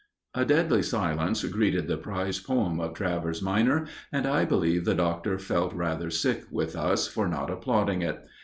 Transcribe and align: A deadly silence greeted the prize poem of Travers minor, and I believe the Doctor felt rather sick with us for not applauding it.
A 0.33 0.45
deadly 0.45 0.81
silence 0.81 1.43
greeted 1.43 1.87
the 1.87 1.95
prize 1.95 2.39
poem 2.39 2.79
of 2.79 2.95
Travers 2.95 3.39
minor, 3.39 3.85
and 4.11 4.25
I 4.25 4.45
believe 4.45 4.83
the 4.83 4.95
Doctor 4.95 5.37
felt 5.37 5.73
rather 5.75 6.09
sick 6.09 6.45
with 6.49 6.75
us 6.75 7.07
for 7.07 7.27
not 7.27 7.51
applauding 7.51 8.01
it. 8.01 8.25